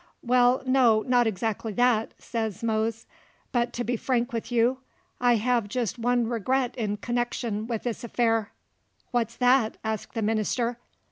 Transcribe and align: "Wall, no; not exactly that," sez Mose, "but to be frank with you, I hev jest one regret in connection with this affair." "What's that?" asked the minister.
"Wall, 0.23 0.63
no; 0.65 1.03
not 1.03 1.27
exactly 1.27 1.73
that," 1.73 2.15
sez 2.17 2.63
Mose, 2.63 3.05
"but 3.51 3.71
to 3.73 3.83
be 3.83 3.95
frank 3.95 4.33
with 4.33 4.51
you, 4.51 4.79
I 5.19 5.35
hev 5.35 5.69
jest 5.69 5.99
one 5.99 6.25
regret 6.25 6.75
in 6.75 6.97
connection 6.97 7.67
with 7.67 7.83
this 7.83 8.03
affair." 8.03 8.51
"What's 9.11 9.35
that?" 9.35 9.77
asked 9.83 10.15
the 10.15 10.23
minister. 10.23 10.77